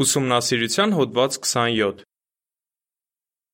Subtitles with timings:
[0.00, 1.98] Ուսումնասիրության հոդված 27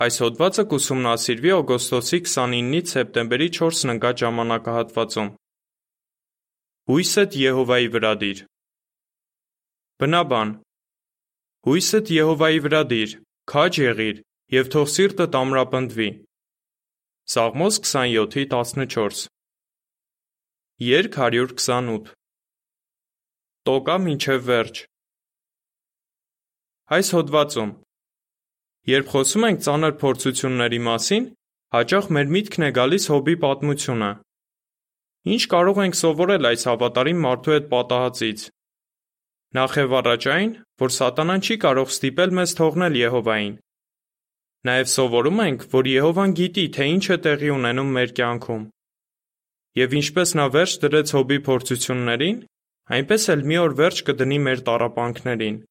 [0.04, 5.32] Այս հոդվածը կուսումնասիրվի օգոստոսի 29-ից սեպտեմբերի 4-ն ընկած ժամանակահատվածում։
[6.92, 8.44] Հույսդ Եհովայի վրա դիր։
[10.04, 10.54] Բնաբան
[11.66, 13.18] Հույսդ Եհովայի վրա դիր,
[13.50, 14.24] քաջ եղիր,
[14.60, 16.10] եւ թող սիրտդ ամրապնդվի։
[17.34, 19.24] Սաղմոս 27:14
[20.94, 22.12] Երգ 128
[23.66, 24.86] Տոկա մինչև վերջ
[26.86, 27.70] Այս հոդվածում.
[28.86, 31.24] Երբ խոսում ենք ծանր փորձությունների մասին,
[31.74, 34.10] հաճախ մեր միտքն է գալիս Հոբի պատմությունը։
[35.34, 38.46] Ինչ կարող ենք սովորել այս հավատարիմ մարդու հետ պատահածից։
[39.58, 40.54] Նախ եւ առաջ այն,
[40.86, 43.54] որ սատանան չի կարող ստիպել մեզ թողնել Եհովային։
[44.70, 48.66] Նաև սովորում ենք, որ Եհովան գիտի, թե ինչ է տեղի ունենում մեր կյանքում։
[49.82, 52.44] Եվ ինչպես նա վերջ դրեց Հոբի փորձություններին,
[52.94, 55.64] այնպես էլ մի օր վերջ կդնի մեր տառապանքներին։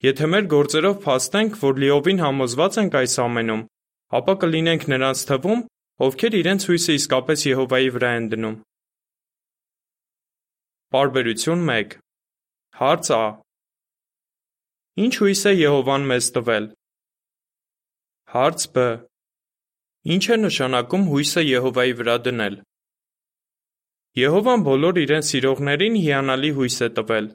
[0.00, 3.64] Եթե մեր գործերով փաստենք, որ լիովին համոզված ենք այս ամենում,
[4.16, 5.64] ապա կլինենք նրանց թվում,
[6.06, 8.54] ովքեր իրենց հույսը իսկապես Եհովայի վրա են դնում։
[10.96, 11.98] Պարբերություն 1
[12.80, 13.24] Հարց Ա.
[15.04, 16.70] Ինչ հույս է Եհովան մեզ տվել։
[18.32, 18.86] Հարց Բ.
[20.16, 22.56] Ինչ է նշանակում հույսը Եհովայի վրա դնել։
[24.24, 27.30] Եհովան բոլոր իրեն սիրողներին հիանալի հույս է տվել։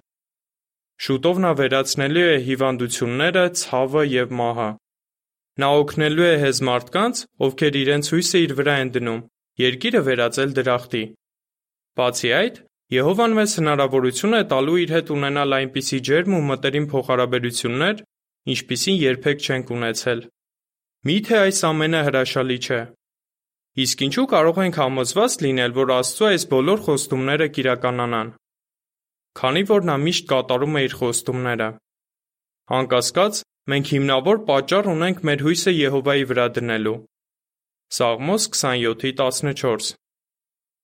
[1.03, 4.67] Շուտով նա վերացնելու է հիվանդությունները, ցավը և մահը։
[5.59, 9.19] Նա օգնելու է հեզ մարդկանց, ովքեր իրենց հույսը իր վրա են դնում,
[9.63, 11.03] երկիրը վերածել դրախտի։
[11.99, 12.55] Բացի այդ,
[12.95, 18.03] Եհովան մեզ հնարավորություն է տալու իր հետ ունենալ այնպիսի ջերմ ու մտերիմ փոխհարաբերություններ,
[18.55, 20.21] ինչպիսին երբեք չենք ունեցել։
[21.09, 22.79] Միթե այս ամենը հրաշալի չէ։
[23.85, 28.29] Իսկ ինչու կարող ենք համոզված լինել, որ Աստծո այս բոլոր խոստումները կիրականանան
[29.39, 31.67] քանի որ նա միշտ կատարում է իր խոստումները։
[32.79, 33.41] Անկասկած,
[33.71, 36.97] մենք հիմնավոր պատճառ ունենք մեր հույսը Եհովայի վրա դնելու։
[37.95, 39.91] Սաղմոս 27:14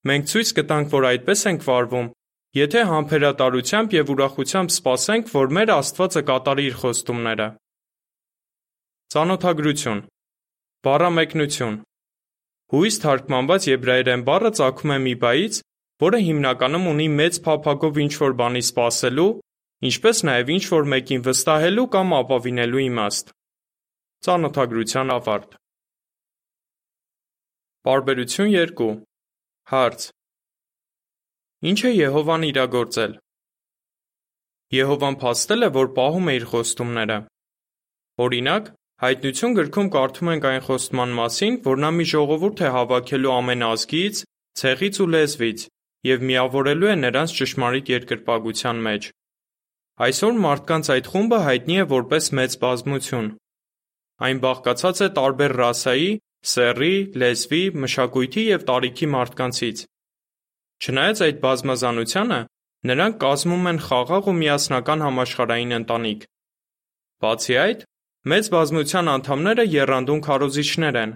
[0.10, 2.08] Մենք ցույց կտանք, որ այդպես ենք վարվում,
[2.58, 7.48] եթե համբերատարությամբ եւ ուրախությամբ սպասենք, որ մեր Աստվածը կատարի իր խոստումները։
[9.12, 10.02] Ծանոթագրություն.
[10.86, 11.76] Բառամեկնություն.
[12.72, 15.62] Հույս թարգմանված եբրայերեն բառը ծագում է մի բայից,
[16.02, 19.30] որը հիմնականում ունի մեծ փափագով ինչ-որ բանի սպասելու,
[19.92, 23.34] ինչպես նաև ինչ-որ մեկին վստահելու կամ ապավինելու իմաստ։
[24.26, 25.58] Ծանոթագրության ավարտ։
[27.86, 28.90] Պարբերություն 2
[29.72, 30.04] Հարց.
[31.72, 33.14] Ինչ է Եհովան իրագործել։
[34.76, 37.18] Եհովան փաստել է, որ պահում է իր խոստումները։
[38.26, 38.70] Օրինակ,
[39.02, 44.20] Հայտնություն գրքում կարդում ենք այն խոստման մասին, որ նա մի ժողովուրդ է հավաքելու ամեն ազգից,
[44.62, 45.64] ցեղից ու լեզվից,
[46.08, 49.08] և միավորելու է նրանց ճշմարիտ երկրպագության մեջ։
[50.02, 53.28] Այսօր մարդկանց այդ խումբը հայտնի է որպես մեծ բազմություն։
[54.26, 56.10] Այն բաղկացած է տարբեր ռասայի,
[56.52, 59.84] սեռի, լեզվի, մշակույթի և տարիքի մարդկանցից։
[60.82, 62.40] Չնայած այդ բազմազանությանը,
[62.92, 66.24] նրանք կազմում են խաղաղ ու միասնական համաշխարհային ընտանիք։
[67.22, 67.84] Բացի այդ,
[68.32, 71.14] մեծ բազմության անդամները եռանդուն քարոզիչներ են,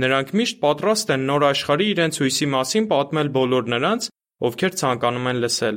[0.00, 4.06] Նրանք միշտ պատրաստ են նոր աշխարհի իրենց հույսի մասին պատմել բոլոր նրանց,
[4.48, 5.76] ովքեր ցանկանում են լսել։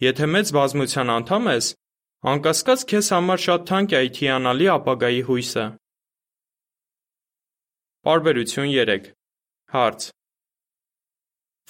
[0.00, 1.66] Եթե մեծ բազմության անդամ ես,
[2.32, 5.66] անկասկած քեզ համար շատ թանկ է այդ հիանալի ապագայի հույսը։
[8.08, 9.12] Պարբերություն 3
[9.76, 10.08] Հարց.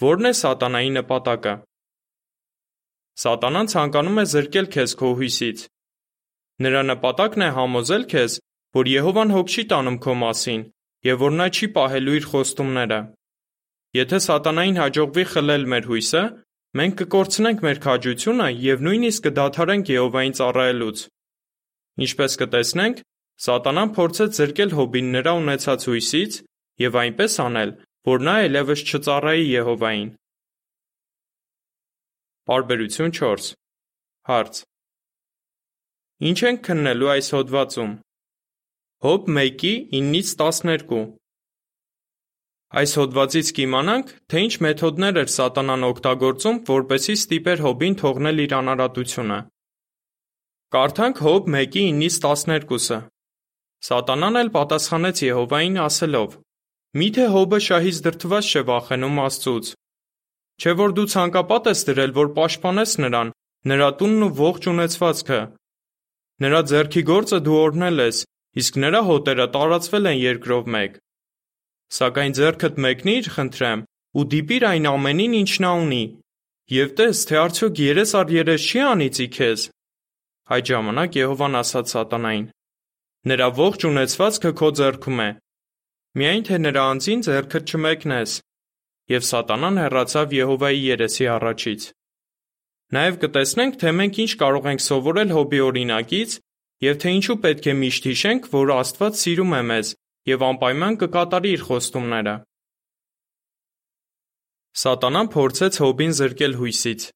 [0.00, 1.54] Որն է սատանայի նպատակը։
[3.20, 5.64] Սատանան ցանկանում է զրկել քեզ քո հույսից։
[6.64, 8.36] Նրա նպատակն է համոզել քեզ,
[8.78, 10.62] որ Եհովան հոգ չի տանում քո մասին
[11.06, 13.00] եւ որ նա չի պահելու իր խոստումները։
[14.00, 16.22] Եթե սատանային հաջողվի խլել մեր հույսը,
[16.80, 21.04] մենք կկորցնենք մեր քաջությունը եւ նույնիսկ կդադարենք Եհովային ծառայելուց։
[22.06, 23.00] Ինչպես կտեսնենք,
[23.46, 26.36] սատանան փորձեց զրկել Հոբին նրա ունեցած հույսից
[26.84, 27.72] եւ այնպես անել,
[28.10, 30.10] որ նա այլևս չծառայի Եհովային։
[32.50, 33.50] Պարբերություն 4
[34.30, 34.62] Հարց.
[36.30, 37.92] Ինչ ենք քննելու այս հոդվածում։
[39.00, 40.96] Հոբ 1-9-ից 12
[42.80, 49.38] Այս հոդվածից կիմանանք, թե ինչ մեթոդներ էր սատանան օգտագործում, որպեսզի ստիպեր Հոբին թողնել իր անարատությունը։
[50.76, 52.98] Կարդանք Հոբ 1-9-ից 12-ը։
[53.88, 56.36] Սատանան էլ պատասխանեց Եհովային ասելով.
[57.00, 59.70] Միթե Հոբը շահից դրթված չէ վախենում Աստծուց։
[60.60, 63.32] Չէ որ դու ցանկապատ ես դրել, որ պաշտպանես նրան,
[63.72, 65.40] նրա տունն ու ողջ ունեցվածքը։
[66.44, 68.20] Նրա ձեռքի գործը դու օրհնել ես,
[68.58, 70.96] իսկ նրա հոտերը տարածվել են երկրով մեկ։
[71.90, 73.84] Սակայն ձեռքդ մեկնիր, խնդրեմ,
[74.18, 76.04] ու դիպիր այն ամենին, ինչ նա ունի,
[76.70, 79.62] եւ տես, թե արդյոք երես առ երես չի անիծի քեզ։
[80.54, 82.44] Այդ ժամանակ Եհովան ասաց Սատանային.
[83.30, 85.30] Նրա ողջ ունեցվածքը քո ձեռքում է։
[86.20, 88.36] Միայն թե նրա անձին ձեռքդ չմեկնես։
[89.14, 91.88] Եվ Սատանան հեռացավ Եհովայի երեսի առաջից։
[92.90, 96.38] Նաև կտեսնենք, թե մենք ինչ կարող ենք սովորել Հոբի օրինակից
[96.84, 99.92] եւ թե ինչու պետք է միշտ հիշենք, որ Աստված սիրում է մեզ
[100.30, 102.34] եւ անպայման կկատարի իր խոստումները։
[104.80, 107.06] Սատանան փորձեց Հոբին զրկել հույսից։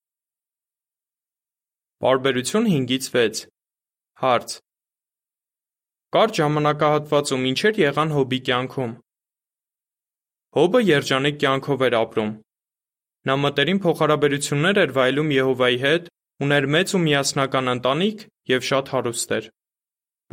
[2.04, 3.44] Պարբերություն 5-ից 6
[4.24, 4.56] Հարց.
[6.14, 8.92] Կարճ ժամանակահատվածում ինչեր եղան Հոբի կյանքում։
[10.58, 12.34] Հոբը երջանիկ կյանքով էր ապրում։
[13.24, 16.10] Նա մտերիմ փոխհարաբերություններ էր վայելում Եհովայի հետ,
[16.42, 19.50] ուներ մեծ ու միասնական ընտանիք եւ շատ հարուստ էր։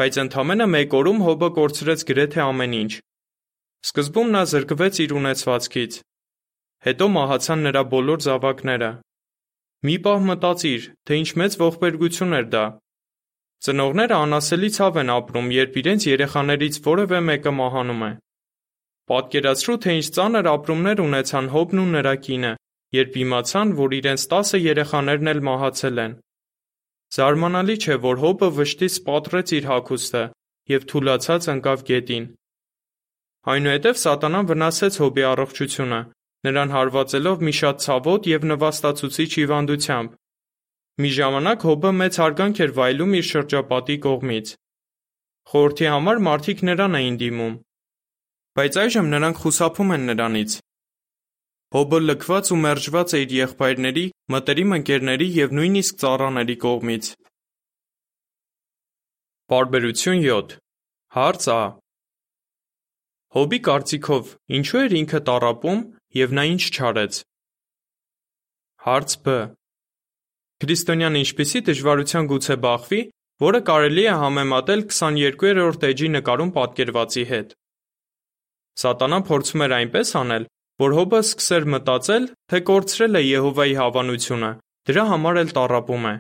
[0.02, 2.94] Բայց ընդամենը մեկ օրում Հոբը կորցրեց գրեթե ամեն ինչ։
[3.92, 5.94] Սկզբում նա զրկվեց իր ունեցվածքից,
[6.82, 8.88] Հետո մահացան նրա բոլոր զավակները։
[9.86, 12.64] Մի պահ մտածիր, թե ինչ մեծ ողբերգություն էր դա։
[13.66, 18.12] Ծնողները անասելի ցավ են ապրում, երբ իրենց երեխաներից որևէ մեկը մահանում է։
[19.12, 22.52] Պատկերացրու, թե ինչ ծանր ապրումներ ունեցան Հոբն ու նրա կինը,
[22.96, 26.14] երբ իմացան, որ իրենց 10 երեխաներն էլ մահացել են։
[27.16, 30.24] Զարմանալի չէ, որ Հոբը վշտից պատռեց իր հագուստը
[30.72, 32.26] եւ թուլացած ընկավ գետին։
[33.52, 36.00] Այնուհետև Սատանան վնասեց Հոբի առողջությունը,
[36.48, 40.18] նրան հարվածելով մի շատ ցավոտ եւ նվաստացուցիչ հիվանդությամբ։
[41.02, 44.56] Մի ժամանակ Հոբը մեծ հարգանք էր վայելում իր շրջապատի կողմից։
[45.52, 47.56] Խորհրդի համար մարդիկ նրան էին դիմում։
[48.60, 50.58] Բայց այժմ նրանք խուսափում են նրանից։
[51.72, 57.12] Հոբը լքված ու մերժված է իր եղբայրների, մտերիմ ընկերների եւ նույնիսկ ծառաների կողմից։
[59.52, 60.58] Բարբերություն 7
[61.16, 61.62] Հարց Ա
[63.38, 65.82] Հոբի կարծիքով ինչու էր ինքը տարապում
[66.12, 67.18] Եվ նա ինչ չարեց։
[68.84, 69.36] Հարց Բ.
[70.62, 73.00] Քրիստոնյան ինչպիսի դժվարության գուցե բախվի,
[73.48, 77.54] որը կարելի է համեմատել 22-րդ էջի նկարում պատկերվածի հետ։
[78.82, 80.48] Սատանան փորձում էր այնպես անել,
[80.82, 84.52] որ Հոբը սկսեր մտածել, թե կորցրել է Եհովայի հավանությունը,
[84.90, 86.16] դրա համար էլ տառապում է։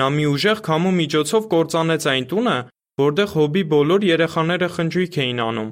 [0.00, 2.56] Նա մի ուժեղ քամու միջոցով կործանեց այն տունը,
[3.04, 5.70] որտեղ Հոբի բոլոր երեխաները խնջույք էին անում։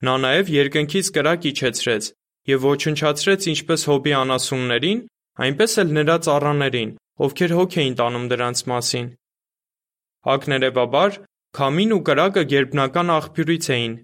[0.00, 2.04] Նա նաև երկնքից կրակ իջեցրեց
[2.50, 5.00] և ոչնչացրեց ինչպես Հոբի անասուններին,
[5.44, 6.94] այնպես էլ նրա ծառաներին,
[7.26, 9.10] ովքեր հոգ էին տանում դրանց մասին։
[10.30, 11.18] Հակներևաբար,
[11.60, 13.94] քամին ու կրակը գերբնական աղբյուրից էին։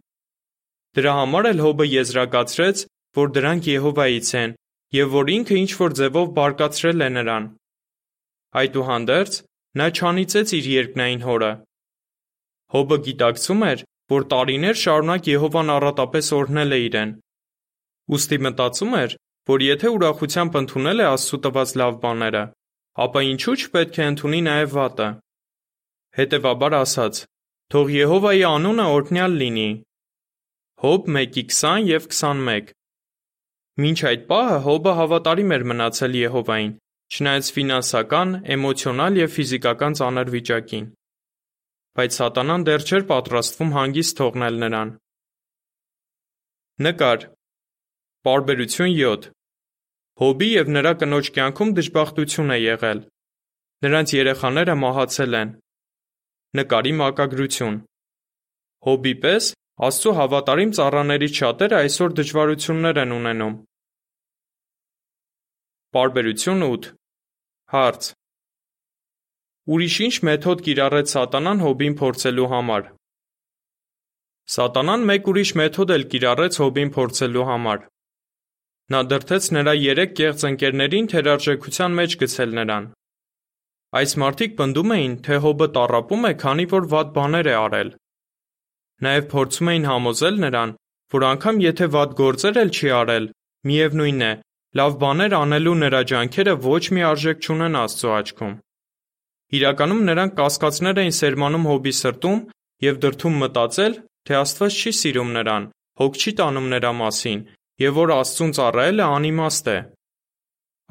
[0.96, 4.54] Դրա համար էլ Հոբը եզրակացրեց, որ դրանք Եհովայից են
[4.94, 7.46] և որ ինքը ինչ-որ ձևով բարկացրել է նրան։
[8.60, 9.34] Այդուհանդերձ,
[9.76, 11.52] նա չանիծեց իր երկնային հորը։
[12.76, 13.82] Հոբը գիտակցում էր,
[14.14, 17.12] որ տարիներ շարունակ Եհովան առատապես օրհնել է իրեն։
[18.16, 19.16] Ուստի մտածում էր,
[19.50, 22.42] որ եթե ուրախությամբ ընդունել է Աստծո տված լավ բաները,
[23.06, 25.08] ապա ինչու՞ չպետք է ընդունի նաև վատը։
[26.16, 27.24] Հետևաբար ասաց.
[27.74, 29.68] Թող Եհովայի անունը օրհնյալ լինի։
[30.84, 32.74] Հոբ 1:20 եւ 21
[33.84, 36.76] Մինչ այդ պահը Հոբը հավատարիմ էր մնացել Եհովային,
[37.16, 40.86] չնայած ֆինանսական, էմոցիոնալ եւ ֆիզիկական ծանր վիճակին
[41.96, 44.88] բայց Սատանան դեռ չէր պատրաստվում հանգիստ թողնել նրան։
[46.86, 47.22] Նկար.
[48.28, 49.28] Պարբերություն 7
[50.20, 53.00] Հոբի եւ նրա կնոջ կյանքում դժբախտություն է եղել։
[53.86, 55.54] Նրանց երեխաները մահացել են։
[56.60, 57.78] Նկարի մակագրություն.
[58.86, 63.56] Հոբի պես Աստծո հավատարիմ ծառաներից շատերը այսօր դժվարություններ են ունենում։
[65.96, 66.88] Պարբերություն 8
[67.74, 68.08] Հարց.
[69.76, 72.88] Ուրիշ ինչ մեթոդ կիրառեց Սատանան Հոբին փորձելու համար։
[74.56, 77.84] Սատանան մեկ ուրիշ մեթոդ էլ կիրառեց Հոբին փորձելու համար։
[78.96, 82.88] Նա դրդեց նրա երեք կեղծ ընկերներին թերարժեքության մեջ գցել նրան։
[84.00, 87.96] Այս մարդիկ պնդում էին, թե Հոբը տառապում է, քանի որ վատ բաներ է արել։
[89.04, 90.70] Նաև փորձում էին համոզել նրան,
[91.14, 93.26] որ անգամ եթե վատ գործեր էլ չի արել,
[93.68, 94.30] միևնույն է,
[94.80, 98.54] լավ բաներ անելու նրա ջանքերը ոչ մի արժեք չունեն Աստծո աչքում։
[99.56, 102.40] Իրականում նրանք կասկածներ էին սերմանում Հոբի սրտում
[102.86, 103.94] և դրդում մտածել,
[104.26, 105.68] թե Աստված չի սիրում նրան,
[106.00, 107.44] հոգ չի տանում նրա մասին
[107.86, 109.78] և որ Աստծուն ծառայելը անիմաստ է։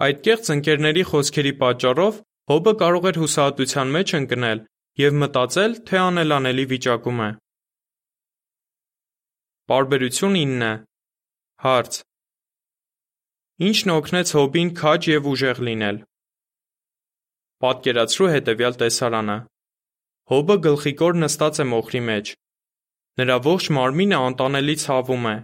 [0.05, 4.59] Այդ կեղծ ընկերների խոսքերի պատճառով Հոբը կարող էր հուսահատության մեջ ընկնել
[5.01, 7.29] և մտածել, թե անելանելի վիճակում է։
[9.71, 10.65] Պարբերություն 9
[11.63, 11.95] Հարց.
[13.67, 15.97] Ինչն օգնեց Հոբին քաջ և ուժեղ լինել։
[17.65, 19.39] Պատկերացրու հետևյալ տեսարանը.
[20.35, 22.31] Հոբը գլխիկոր նստած է մոխրի մեջ։
[23.23, 25.35] Նրա ողջ մարմինը անտանելի ցավում է։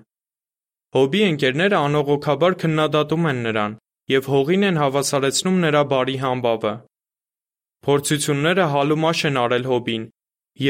[1.01, 3.77] Հոբի ընկերները անողոքաբար քննադատում են նրան
[4.17, 6.79] և հողին են հավասարեցնում նրա բարի համբավը։
[7.89, 10.09] Փորձությունները հալումաշ են արել Հոբին,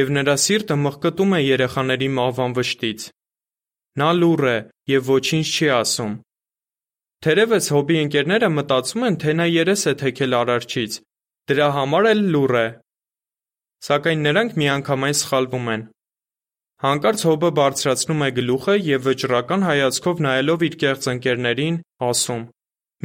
[0.01, 3.11] եւ նրա սիրտը մղկտում է երեխաների մահվան վշտից։
[3.99, 4.57] Նա լուռ է
[4.91, 6.11] եւ ոչինչ չի ասում։
[7.21, 10.93] Թերևս Հոբի ընկերները մտածում են, թե նա երես է թեքել արարչից,
[11.51, 12.67] դրա համար էլ լուռ է։
[13.87, 15.83] Սակայն նրանք միանգամայն սխալվում են։
[16.81, 21.75] Հանկարծ Հոբը բարձրացնում է գլուխը եւ վճռական հայացքով նայելով իր կեղծ ընկերներին,
[22.09, 22.43] ասում.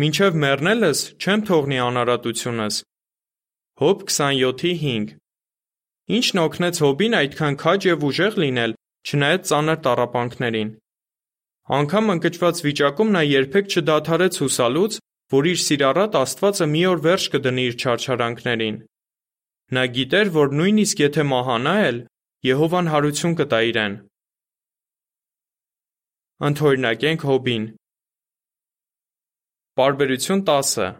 [0.00, 2.78] «Մինչև մեռնելս չեմ թողնի անարատությունս»։
[3.82, 5.12] Հոբ 27:5
[6.16, 8.74] Ինչն օգնեց Հոբին այդքան քաջ եւ ուժեղ լինել,
[9.06, 10.70] չնայած ծանր տառապանքներին։
[11.76, 14.98] Անկամ ընկճված վիճակում նա երբեք չդադարեց հուսալուց,
[15.34, 18.76] որ իր սիրառատ Աստվածը մի օր վերջ կդնի իր չարչարանքներին։
[19.76, 21.98] Նա գիտեր, որ նույնիսկ եթե մահանա էլ,
[22.46, 23.94] Եհովան հարություն կտա իրեն։
[26.46, 27.64] Ընթորինակենք Հոբին։
[29.80, 30.90] Պարբերություն 10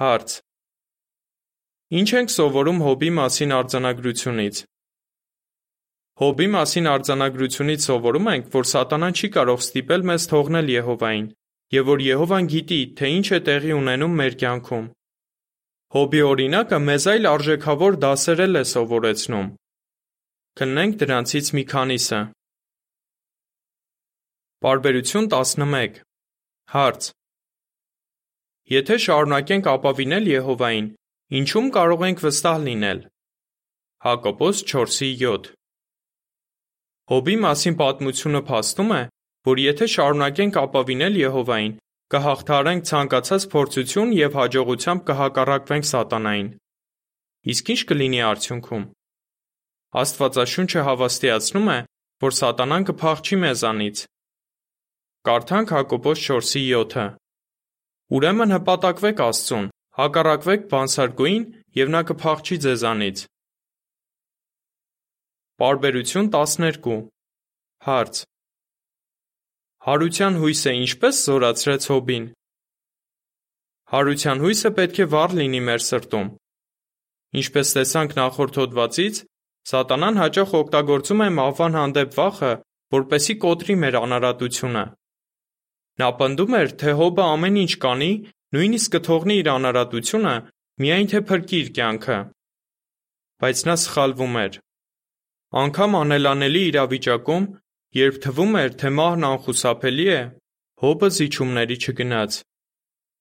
[0.00, 0.36] Հարց.
[2.00, 4.62] Ինչ ենք սովորում Հոբի մասին արձանագրությունից։
[6.22, 11.24] Հոբի մասին արձանագրությունից սովորում ենք, որ Սատանան չի կարող ստիպել մեզ թողնել Եհովային,
[11.74, 14.84] եւ որ Եհովան գիտի, թե ինչ է տեղի ունենում մեր կյանքում։
[15.96, 19.48] Հոբի օրինակը մեզ այլ արժեքավոր դասեր է սովորեցնում։
[20.62, 22.20] Քննենք դրանցից մի քանիսը։
[24.62, 25.98] Պարբերություն 11
[26.76, 27.08] Հարց.
[28.76, 30.86] Եթե շարունակենք ապավինել Եհովային,
[31.42, 33.02] ինչու՞մ կարող ենք վստահ լինել։
[34.06, 35.61] Հակոբոս 4:7
[37.12, 39.00] Հոբի մասին պատմությունը փաստում է,
[39.44, 41.72] որ եթե շարունակենք ապավինել Եհովային,
[42.14, 46.48] կհաղթահարենք ցանկացած փորձություն եւ հաջողությամբ կհակառակվենք սատանային։
[47.52, 48.86] Իսկ ինչ կլինի արդյունքում։
[50.02, 51.78] Աստվածաշունչը հավաստիացնում է,
[52.24, 54.02] որ Սատանան կփախչի մեզանից։
[55.28, 57.06] Կարդանք Հակոբոս 4:7-ը։
[58.16, 59.68] Ուրեմն հպատակվեք Աստծուն,
[60.00, 61.44] հակառակվեք բանսարկուին,
[61.82, 63.26] եւ նա կփախչի ձեզանից։
[65.60, 66.94] Պարբերություն 12
[67.84, 68.20] Հարց.
[69.84, 72.24] Հարության հույսը ինչպես զորացրեց Հոբին։
[73.92, 76.32] Հարության հույսը պետք է վառ լինի մեր սրտում։
[77.42, 79.20] Ինչպես տեսանք նախորդ հոդվածից,
[79.72, 82.52] Սատանան հաճախ օգտագործում է մահվան հանդեպ վախը,
[82.96, 84.84] որպեսզի կոտրի մեր անարատությունը։
[86.00, 88.12] Նա պնդում էր, թե Հոբը ամեն ինչ կանի,
[88.56, 90.36] նույնիսկ կթողնի իր անարատությունը,
[90.80, 92.20] միայն թե փրկի իր կյանքը։
[93.42, 94.62] Բայց նա սխալվում էր։
[95.52, 97.46] Անկամ անելանելի իրավիճակում,
[97.98, 100.20] երբ թվում էր, թե մահն անխուսափելի է,
[100.82, 102.38] Հոբը զիջումների չգնաց։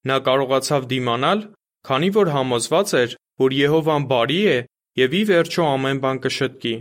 [0.10, 1.42] Նա կարողացավ դիմանալ,
[1.90, 3.12] քանի որ համոզված էր,
[3.44, 4.56] որ Եհովան բարի է
[5.02, 6.74] եւ ի վերջո ամեն բան կշտկի։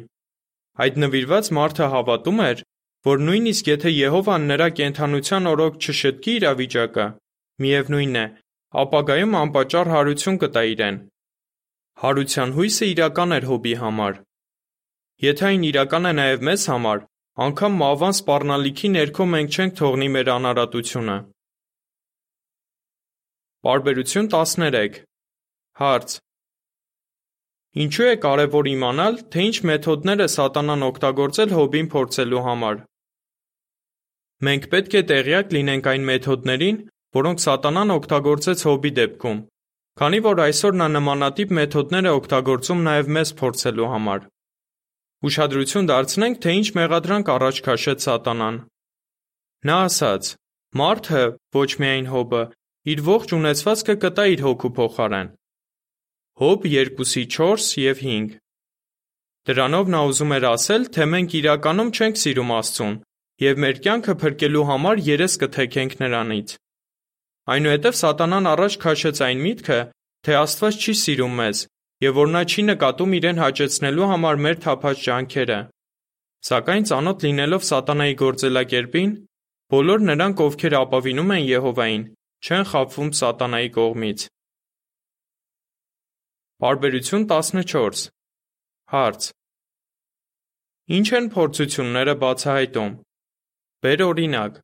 [0.80, 2.64] Այդ նվիրված մարդը հավատում էր,
[3.11, 7.07] որ նույնիսկ եթե Եհովան նրա կենթանության օրոք չշտկի իրավիճակը,
[7.64, 8.26] միևնույն է,
[8.87, 11.04] ապագայում անպատճառ հարություն կտա իրեն։
[12.00, 14.21] Հարության հույսը իրական էր Հոբի համար։
[15.20, 17.00] Եթե այն իրական է նաև մեզ համար,
[17.44, 21.16] անկամ մահվան սպառնալիքի ներքո մենք չենք թողնի մեր անարատությունը։
[23.68, 24.96] Պարբերություն 13
[25.80, 26.14] Հարց.
[27.84, 32.82] Ինչու է կարևոր իմանալ, թե ինչ մեթոդներ է Սատանան օգտագործել Հոբին փորձելու համար։
[34.48, 36.82] Մենք պետք է տեղյակ լինենք այն մեթոդներին,
[37.20, 39.46] որոնք Սատանան օգտագործեց Հոբի դեպքում,
[40.00, 44.30] քանի որ այսօր նա նմանատիպ մեթոդներ է օգտագործում նաև մեզ փորձելու համար։
[45.20, 48.56] Ուշադրություն դարձնենք, թե ինչ մեղադրանք առաջ քաշեց Սատանան։
[49.68, 50.30] Նա ասաց.
[50.80, 51.24] Մարդը,
[51.56, 52.42] ոչ միայն Հոբը,
[52.88, 55.28] իր ողջ ունեցվածքը կտա իր հոգու փոխարեն։
[56.40, 58.38] Հոբ 2:4 եւ 5
[59.50, 62.96] Դրանով նա ուզում էր ասել, թե մենք իրականում չենք սիրում Աստծուն
[63.44, 66.48] եւ մեր կյանքը փրկելու համար երես կթեքենք նրանից։
[67.50, 69.78] Այնուհետև Սատանան առաջ քաշեց այն միտքը,
[70.24, 71.62] թե Աստված չի սիրում մեզ
[72.04, 75.59] եւ որ նա չի նկատում իրեն հաճեցնելու համար մեր թափած ջանքերը։
[76.49, 79.11] Սակայն ծանոթ լինելով Սատանայի գործելակերպին,
[79.75, 82.07] բոլոր նրանք, ովքեր ապավինում են Եհովային,
[82.40, 84.25] չեն խաբվում Սատանայի կողմից։
[86.64, 88.09] Պարբերություն 14
[88.90, 89.30] Հարց.
[90.97, 92.90] Ինչ են փորձությունները բացահայտում։
[93.85, 94.57] Բեր օրինակ։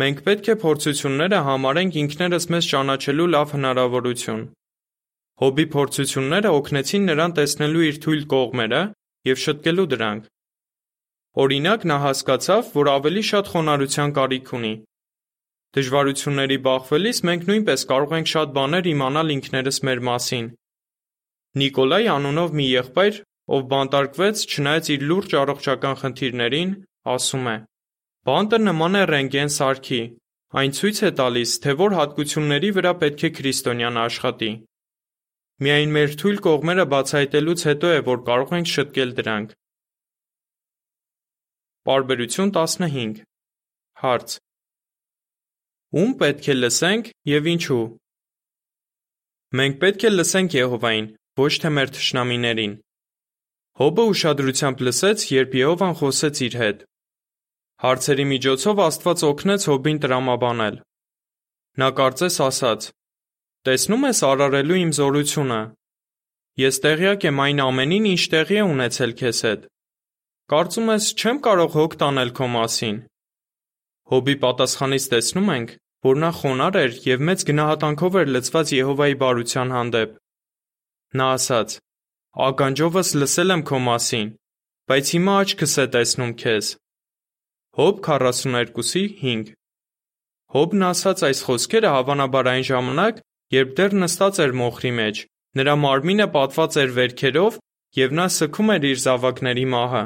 [0.00, 4.42] Մենք պետք է փորձությունները համարենք ինքներս մեզ ճանաչելու լավ հնարավորություն։
[5.42, 8.82] Հոբի փորձությունները օգնեցին նրան տեսնելու իր թույլ կողմերը
[9.30, 10.28] եւ շտկելու դրանք։
[11.46, 14.74] Օրինակ նա հասկացավ, որ ավելի շատ խոնարհության կարիք ունի,
[15.76, 20.46] Դժվարությունների բախվելիս մենք նույնպես կարող ենք շատ բաներ իմանալ ինքներս մեր մասին։
[21.60, 23.18] Նիկոլայ անունով մի եղբայր,
[23.56, 26.72] ով բանտարկվեց չնայած իր լուրջ առողջական խնդիրներին,
[27.16, 27.56] ասում է.
[28.30, 30.00] Բանտը նման է ռենտգեն սարքի։
[30.56, 34.50] Այն ցույց է տալիս, թե որ հատկությունների վրա պետք է քրիստոնյան աշխատի։
[35.64, 39.54] Միայն մեր թույլ կողմերը բացահայտելուց հետո է, որ կարող ենք շտկել դրանք։
[41.88, 43.22] Պարբերություն 15
[44.02, 44.34] Հարց.
[45.96, 47.84] Ում պետք է լսենք եւ ինչու։
[49.56, 51.08] Մենք պետք է լսենք Եհովային,
[51.40, 52.74] ոչ թե մեր թշնամիներին։
[53.80, 56.84] Հոբը ուշադրությամբ լսեց, երբ Եհովան խոսեց իր հետ։
[57.86, 60.78] Հարցերի միջոցով Աստված օգնեց Հոբին տրամաբանել։
[61.80, 62.90] Նա կարծես ասաց.
[63.66, 65.56] Տեսնում ես արարելու իմ զորությունը։
[66.62, 69.64] Ես տեղյակ եմ այն ամենին, ինչ տեղի է ունեցել քեզ հետ։
[70.52, 73.00] Կարծում ես չեմ կարող հոգ տանել քո մասին։
[74.12, 75.74] Հոբի պատասխանից տեսնում ենք,
[76.06, 80.16] որ նա խոնար էր եւ մեծ գնահատանքով էր լծված Եհովայի բարության հանդեպ։
[81.18, 81.78] Նա ասաց.
[82.46, 84.26] Ականջովս լսել եմ քո մասին,
[84.86, 86.66] բայց հիմա աչքս է տեսնում քեզ։
[87.82, 89.54] Հոբ 42:5
[90.54, 93.16] Հոբն ասաց այս խոսքերը հավանաբար այն ժամանակ,
[93.54, 95.18] Երբ դեռ նստած էր մոխրի մեջ,
[95.58, 97.58] նրա մարմինը պատված էր վերքերով
[98.00, 100.02] և նա սգում էր իր զավակների մահը։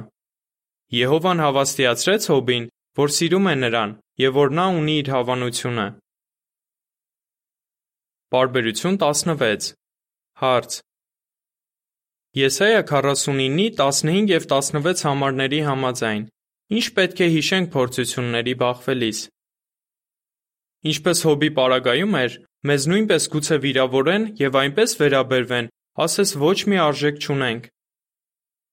[1.00, 2.68] Եհովան հավաստիացրեց Հոբին,
[3.00, 5.86] որ սիրում է նրան և որ նա ունի իր հավանությունը։
[8.30, 9.72] Պարբերություն 16
[10.40, 10.76] Հարց.
[12.40, 16.22] Եսայա 49-ի 15 և 16 համարների համաձայն
[16.78, 19.22] ինչ պետք է հիշենք փորձությունների բախվելիս։
[20.90, 22.36] Ինչպես Հոբի պարագայում էր,
[22.68, 25.68] Մեզ նույնպես գուցե վիրավորեն և այնպես վերաբերվեն,
[26.04, 27.68] ասես ոչ մի արժեք չունենք։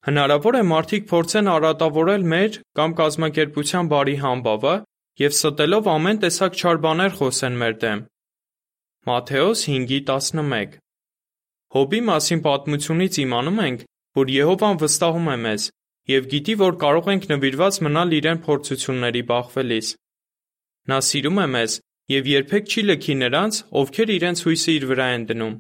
[0.07, 4.75] Հնարավոր է մարդիկ փորձեն արատավորել մեր կամ կազմակերպության բարի համբավը
[5.23, 8.03] և ստելով ամեն տեսակ չար բաներ խոսեն մեր դեմ։
[9.07, 10.77] Մատթեոս 5:11
[11.77, 13.81] Հոբի մասին պատմությունից իմանում ենք,
[14.19, 15.71] որ Եհովան վստահում է մեզ
[16.11, 19.87] և գիտի, որ կարող ենք նվիրված մնալ իրեն փորձությունների բախվելիս։
[20.91, 21.71] Նա սիրում է մեզ
[22.11, 25.55] և երբեք չի լքի նրանց, ովքեր իրենց հույսը իր վրա են դնում։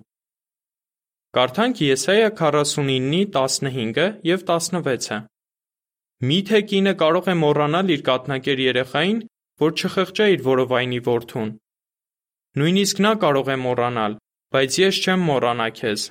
[1.37, 5.17] Կարդանք Եսայա 49-ի 15-ը և 16-ը։
[6.29, 9.19] Միթե կինը կարող է մոռանալ իր կաթնակեր երեխային,
[9.61, 11.51] որ չխղճա իր որովայնի որդուն։
[12.57, 14.17] Նույնիսկ նա կարող է մոռանալ,
[14.55, 16.05] բայց ես չեմ մոռանա քեզ։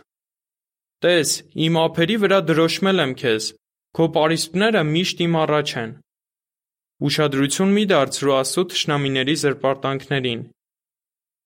[1.07, 1.31] Տես,
[1.67, 3.49] իմ ափերի վրա դրոշմել եմ քեզ,
[3.97, 5.91] քո պարիսպները միշտ իմ առաջ են։
[7.05, 10.45] Ուշադրություն մի դարձրու Աստծո թշնամիների զրպարտանքներին։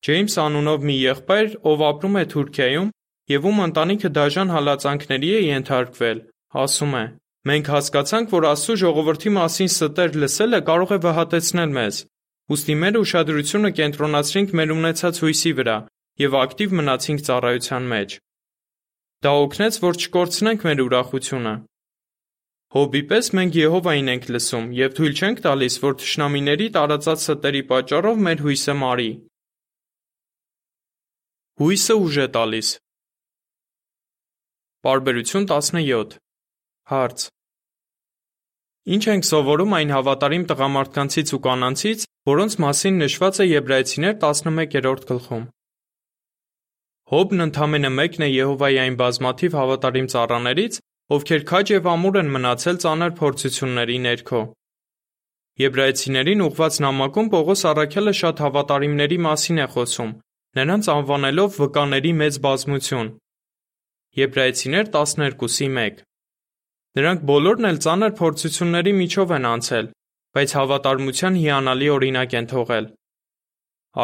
[0.07, 2.93] Ջեյմս անունով մի եղբայր, ով ապրում է Թուրքիայում
[3.35, 6.21] և ում ընտանիքը դաժան հալածանքների է ենթարկվել,
[6.63, 7.05] ասում է.
[7.51, 12.01] «Մենք հասկացանք, որ Աստծո ժողովրդի մասին ստեր լսելը կարող է վհատեցնել մեզ,
[12.55, 15.77] ուստի մեր ուշադրությունը կենտրոնացրինք մեր ունեցած հույսի վրա
[16.21, 18.17] և ակտիվ մնացինք ծառայության մեջ։
[19.25, 21.55] Դա օգնեց, որ չկորցնենք մեր ուրախությունը։
[22.71, 28.21] Հոբի պես մենք Եհովային ենք լսում և թույլ չենք տալիս, որ թշնամիների տարածած ստերի պատճառով
[28.27, 29.07] մեր հույսը մարի։
[31.63, 32.69] Հույսը ուժ է տալիս։
[34.87, 36.15] Պարբերություն 17
[36.91, 37.25] Հարց.
[38.95, 45.45] Ինչ ենք սովորում այն հավատարիմ տղամարդկանցից ու կանանցից, որոնց մասին նշված է Եբրայեցիներ 11-րդ գլխում։
[47.11, 50.81] Հոբն ընդամենը մեկն է Եհովայի այն բազմաթիվ հավատարիմ ծառաներից,
[51.11, 54.41] ովքեր քաջ եւ ամուր են մնացել ծանր փորձությունների ներքո։
[55.61, 60.13] Եբրայեցիներին ուղված նամակում Պողոս առաքյալը շատ հավատարիմների մասին է խոսում,
[60.61, 63.11] նրանց անվանելով վկաների մեծ բազմություն
[64.21, 65.99] (Եբրայեցիներ 12:1)։
[66.99, 69.91] Նրանք բոլորն էլ ծանր փորձությունների միջով են անցել,
[70.39, 72.87] բայց հավատարմության հիանալի օրինակ են թողել։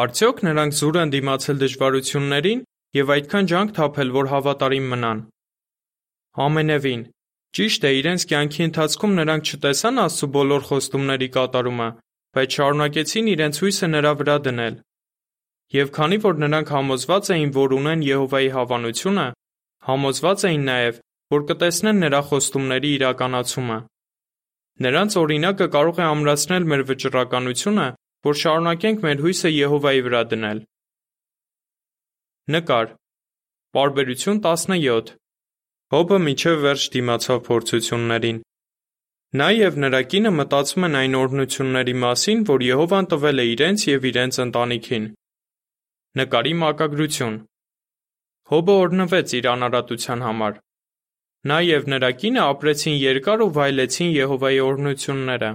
[0.03, 2.63] Արդյոք նրանք զուր են դիմացել դժվարություններին
[2.99, 5.19] և այդքան ջանք թափել, որ հավատարիմ մնան։
[6.37, 7.03] Ամենևին։
[7.57, 11.87] Ճիշտ է, իրենց կյանքի ընթացքում նրանք չտեսան Աստծո բոլոր խոստումների կատարումը,
[12.37, 14.75] բայց շարունակեցին իրենց հույսը նրա վրա դնել։
[15.77, 19.25] Եվ քանի որ նրանք համոզված էին, որ ունեն Եհովայի հավանությունը,
[19.87, 21.01] համոզված էին նաև,
[21.33, 23.77] որ կտեսնեն նրա խոստումների իրականացումը։
[24.87, 27.87] Նրանց օրինակը կարող է ամրացնել մեր վճռականությունը,
[28.27, 30.59] որ շարունակենք մեր հույսը Եհովայի վրա դնել։
[32.53, 32.93] Նկար։
[33.77, 35.17] Պարբերություն 17
[35.93, 38.39] Հոբը միջև վերջ դիմացավ փորձություններին։
[39.39, 44.07] Նա եւ նրա կինը մտածում են այն օրհնությունների մասին, որ Եհովան տվել է իրենց եւ
[44.09, 45.05] իրենց ընտանիքին։
[46.19, 47.37] Նկարի մակագրություն
[48.51, 50.59] Հոբը օրհնվեց իր անարատության համար։
[51.47, 55.53] Նա և նրա կինը ապրեցին երկար ու վայելեցին Եհովայի օրհնությունները։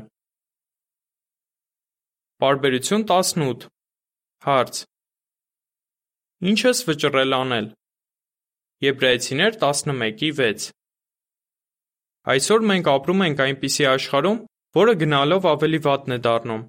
[2.40, 3.68] Պարբերություն 18
[4.48, 4.82] Հարց.
[6.52, 7.72] Ինչ ես վճռել անել։
[8.82, 10.64] Եբրայեցիներ 11:6
[12.32, 14.38] Այսօր մենք ապրում ենք այնպիսի աշխարհում,
[14.78, 16.64] որը գնալով ավելի վատն է դառնում։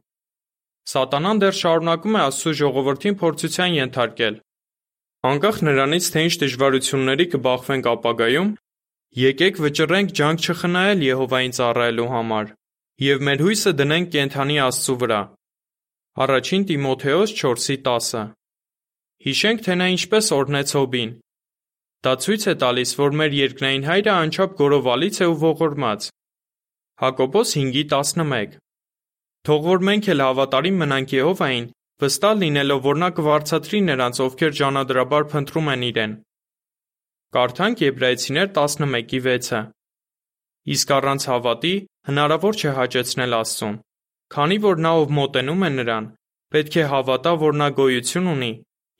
[0.93, 4.37] Սատանան դեռ շարունակում է Աստծո ժողովրդին փորձության ենթարկել։
[5.31, 8.49] Անկախ նրանից, թե ինչ դժվարությունների կբախվենք ապագայում,
[9.23, 12.53] եկեք վճռենք ջանք չխնայել Եհովային ծառայելու համար
[13.09, 15.21] եւ մեր հույսը դնենք կենթանի Աստծու վրա։
[16.23, 18.25] Առաջին Տիմոթեոս 4:10
[19.23, 21.11] Հիշենք, թե նա ինչպես օրհնեց Հոբին։
[22.03, 26.07] Դա ցույց է տալիս, որ մեր երկնային հայրը անչափ գորովալից է ու ողորմած։
[27.03, 28.57] Հակոբոս 5:11
[29.47, 31.69] Թող որ մենք էլ հավատարիմ մնանք Եհովային,
[32.03, 36.17] վստահ լինելով, որ նա կվարձատրի նրանց, ովքեր ճանադրաբար փնտրում են իրեն։
[37.37, 39.63] Կարդանք Եբրայեցիներ 11:6-ը։
[40.75, 41.73] Իսկ առանց հավատի
[42.11, 43.79] հնարավոր չէ հաճեցնել Աստծուն,
[44.35, 46.11] քանի որ նա ով մոտենում է նրան,
[46.51, 48.53] պետք է հավատա, որ նա գոյություն ունի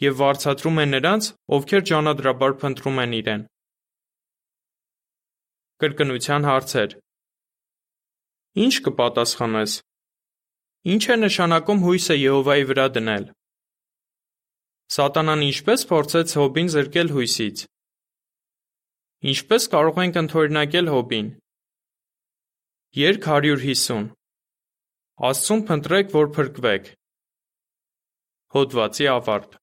[0.04, 3.44] եւ վարձատրում է նրանց, ովքեր ճանադրաբար փնտրում են իրեն։
[5.84, 6.96] Կրկնության հարցեր։
[8.64, 9.78] Ինչ կպատասխանես։
[10.94, 13.30] Ինչ է նշանակում հույսը Եհովայի վրա դնել։
[14.94, 17.64] Սատանան ինչպես փորձեց Հոբին զրկել հույսից։
[19.34, 21.32] Ինչպես կարող ենք ընդօրինակել Հոբին։
[23.00, 24.12] Երկ 150
[25.32, 26.94] Աստծուն փնտրեք, որ փրկվեք։
[28.54, 29.63] Հոդվացի ավարտ